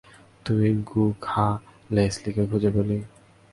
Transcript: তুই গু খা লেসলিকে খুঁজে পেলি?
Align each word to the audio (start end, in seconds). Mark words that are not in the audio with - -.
তুই 0.45 0.67
গু 0.83 1.03
খা 1.21 1.45
লেসলিকে 1.89 2.43
খুঁজে 2.49 2.69
পেলি? 2.75 2.97